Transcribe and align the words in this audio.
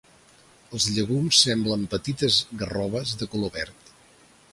Els 0.77 0.85
llegums 0.93 1.41
semblen 1.47 1.83
petites 1.91 2.39
garroves 2.63 3.13
de 3.21 3.29
color 3.35 3.53
verd. 3.59 3.93